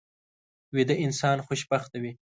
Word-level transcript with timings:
ویده 0.75 0.95
انسان 1.05 1.37
خوشبخته 1.47 1.95
وي 2.01 2.11